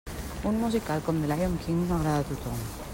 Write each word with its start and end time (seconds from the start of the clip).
Un 0.51 0.55
musical 0.61 1.03
com 1.09 1.21
The 1.25 1.31
Lyon 1.33 1.61
King 1.67 1.85
no 1.91 2.01
agrada 2.01 2.25
a 2.27 2.31
tothom. 2.33 2.65